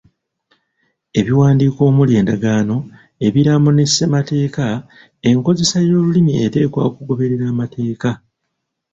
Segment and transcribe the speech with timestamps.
[1.19, 2.77] Ebiwandiiko omuli endagaano,
[3.27, 4.65] ebiraamo ne ssemateeka
[5.29, 8.11] enkozesa y'olulimi eteekwa okugoberera amateeka.